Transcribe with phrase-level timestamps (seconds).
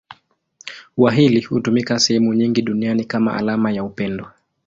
[0.97, 4.29] Ua hili hutumika sehemu nyingi duniani kama alama ya upendo.